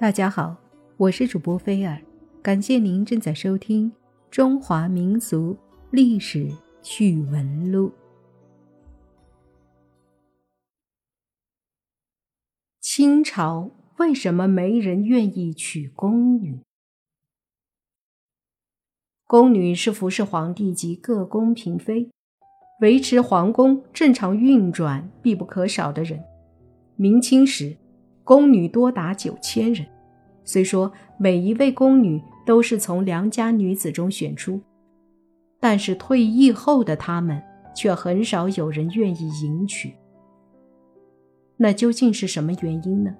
[0.00, 0.56] 大家好，
[0.96, 2.00] 我是主播菲尔，
[2.40, 3.90] 感谢您正在收听
[4.30, 5.58] 《中华民俗
[5.90, 6.48] 历史
[6.80, 7.88] 趣闻录》。
[12.80, 16.60] 清朝为什么没人愿意娶宫女？
[19.26, 22.08] 宫女是服侍皇帝及各宫嫔妃，
[22.80, 26.22] 维持皇宫正常运转必不可少的人。
[26.94, 27.76] 明清时。
[28.28, 29.86] 宫女多达九千人，
[30.44, 34.60] 虽说每一位宫女都是从良家女子中选出，
[35.58, 37.42] 但是退役后的她们
[37.74, 39.94] 却很少有人愿意迎娶。
[41.56, 43.16] 那究竟是什么原因呢？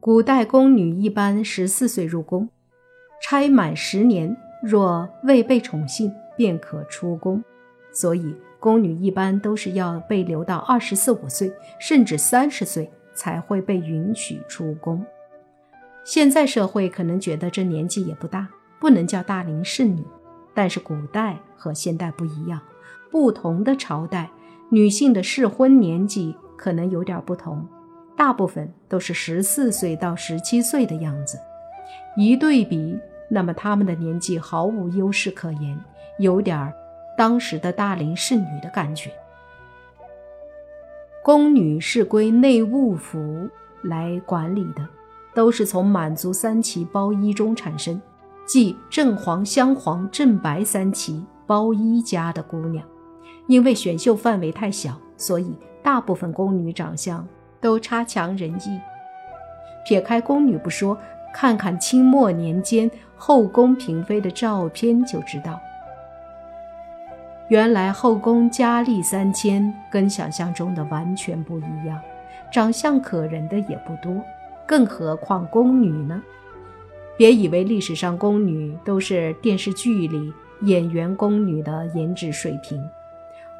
[0.00, 2.48] 古代宫女一般十四岁入宫，
[3.22, 7.44] 差满十年，若未被宠幸，便可出宫，
[7.92, 8.34] 所以。
[8.60, 11.50] 宫女一般都是要被留到二十四五岁，
[11.80, 15.04] 甚至三十岁才会被允许出宫。
[16.04, 18.46] 现在社会可能觉得这年纪也不大，
[18.78, 20.04] 不能叫大龄剩女。
[20.52, 22.60] 但是古代和现代不一样，
[23.10, 24.30] 不同的朝代，
[24.68, 27.66] 女性的适婚年纪可能有点不同，
[28.16, 31.38] 大部分都是十四岁到十七岁的样子。
[32.16, 32.98] 一对比，
[33.30, 35.78] 那么她们的年纪毫无优势可言，
[36.18, 36.74] 有点儿。
[37.20, 39.10] 当时的大龄剩女的感觉，
[41.22, 43.46] 宫女是归内务府
[43.82, 44.88] 来管理的，
[45.34, 48.00] 都是从满族三旗包衣中产生，
[48.46, 52.82] 即正黄、镶黄、正白三旗包衣家的姑娘。
[53.46, 57.28] 因为选秀范围太小，所以大部分宫女长相
[57.60, 58.80] 都差强人意。
[59.84, 60.96] 撇开宫女不说，
[61.34, 65.60] 看看清末年间后宫嫔妃的照片就知道。
[67.50, 72.00] 原来后宫佳丽三千，跟想象中的完全不一样，
[72.52, 74.22] 长相可人的也不多，
[74.64, 76.22] 更何况宫女呢？
[77.18, 82.80] 别以为历史上宫女都是电视剧里演员宫女的颜值水平，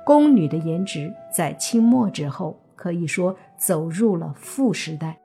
[0.06, 5.18] 宫女的颜值在清末之后可以说走入了富时代。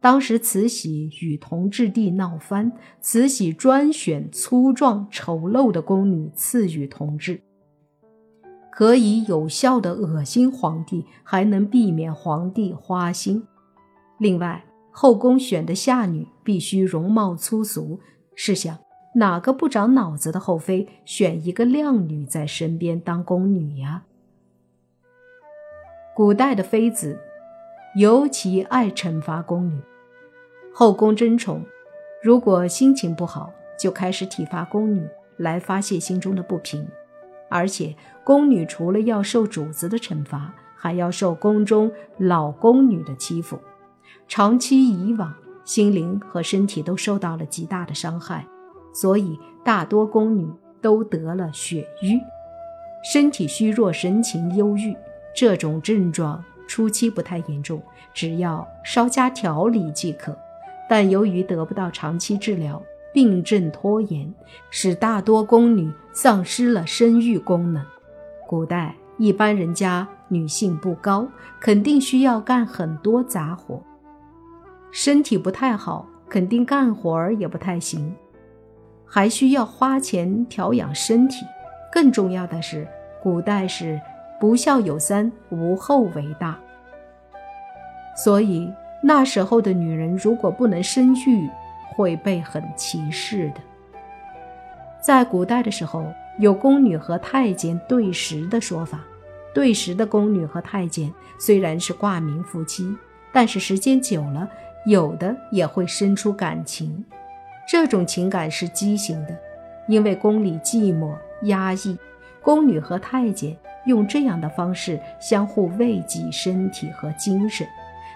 [0.00, 7.40] 当时慈禧与同治帝闹翻，慈禧专选粗壮丑陋的宫女赐予同治。
[8.72, 13.46] 可以有效的恶心皇帝，还能避免皇帝花心。
[14.18, 18.00] 另外，后宫选的下女必须容貌粗俗。
[18.34, 18.78] 试想，
[19.16, 24.04] 哪个不长脑子的后妃选一个靓女在身边当宫女呀？
[26.16, 27.18] 古代的妃子
[27.94, 29.78] 尤其爱惩罚宫女。
[30.72, 31.62] 后宫争宠，
[32.22, 35.06] 如果心情不好，就开始体罚宫女，
[35.36, 36.88] 来发泄心中的不平。
[37.52, 43.58] 而且，宫女除了要受主子的惩罚，还要受宫中老宫女的欺负，
[44.26, 48.46] 长期以往，心灵和身体都受到了极大的伤害，
[48.94, 52.18] 所以大多宫女都得了血瘀，
[53.04, 54.96] 身体虚弱，神情忧郁。
[55.34, 57.82] 这种症状初期不太严重，
[58.14, 60.34] 只要稍加调理即可，
[60.88, 62.82] 但由于得不到长期治疗。
[63.12, 64.32] 病症拖延，
[64.70, 67.84] 使大多宫女丧失了生育功能。
[68.48, 71.26] 古代一般人家女性不高，
[71.60, 73.82] 肯定需要干很多杂活，
[74.90, 78.14] 身体不太好，肯定干活儿也不太行，
[79.06, 81.44] 还需要花钱调养身体。
[81.92, 82.88] 更重要的是，
[83.22, 84.00] 古代是
[84.40, 86.58] 不孝有三，无后为大，
[88.16, 88.70] 所以
[89.02, 91.48] 那时候的女人如果不能生育，
[91.92, 93.60] 会被很歧视的。
[95.00, 96.04] 在古代的时候，
[96.38, 99.00] 有宫女和太监对食的说法。
[99.54, 102.96] 对食的宫女和太监虽然是挂名夫妻，
[103.32, 104.48] 但是时间久了，
[104.86, 107.04] 有的也会生出感情。
[107.68, 109.36] 这种情感是畸形的，
[109.88, 111.98] 因为宫里寂寞压抑，
[112.40, 113.54] 宫女和太监
[113.84, 117.66] 用这样的方式相互慰藉身体和精神。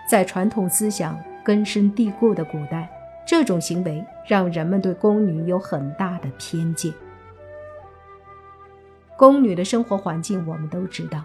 [0.09, 2.89] 在传统思想根深蒂固的古代。
[3.27, 6.95] 这种行为让人们对宫女有很大的偏见。
[9.17, 11.23] 宫女的生活环境我们都知道，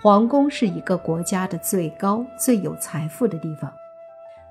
[0.00, 3.72] 皇宫是一个国家的最高、最有财富的地方。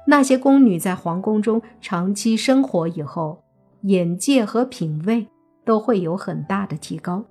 [0.05, 3.43] 那些宫女在皇宫中长期生活以后，
[3.81, 5.27] 眼界和品味
[5.63, 7.23] 都会有很大的提高。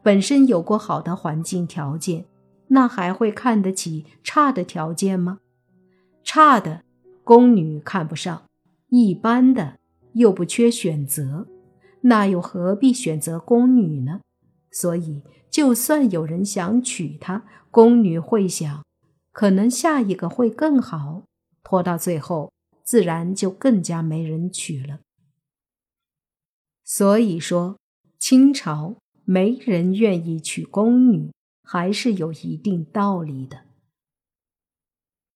[0.00, 2.24] 本身有过好的环境条件，
[2.68, 5.38] 那还会看得起差的条件吗？
[6.22, 6.82] 差的
[7.24, 8.42] 宫女看不上。
[8.96, 9.80] 一般的
[10.12, 11.48] 又不缺选择，
[12.02, 14.20] 那又何必选择宫女呢？
[14.70, 18.84] 所以，就算有人想娶她，宫女会想，
[19.32, 21.24] 可能下一个会更好，
[21.64, 22.52] 拖到最后，
[22.84, 25.00] 自然就更加没人娶了。
[26.84, 27.76] 所以说，
[28.20, 28.94] 清朝
[29.24, 31.32] 没人愿意娶宫女，
[31.64, 33.64] 还是有一定道理的。